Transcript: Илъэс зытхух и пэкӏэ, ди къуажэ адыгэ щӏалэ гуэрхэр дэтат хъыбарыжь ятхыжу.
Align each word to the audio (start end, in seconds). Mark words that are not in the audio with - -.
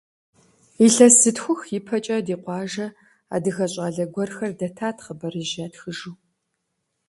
Илъэс 0.85 1.15
зытхух 1.21 1.61
и 1.77 1.79
пэкӏэ, 1.87 2.17
ди 2.25 2.35
къуажэ 2.43 2.87
адыгэ 3.35 3.65
щӏалэ 3.73 4.05
гуэрхэр 4.13 4.51
дэтат 4.59 4.97
хъыбарыжь 5.03 5.55
ятхыжу. 5.65 6.13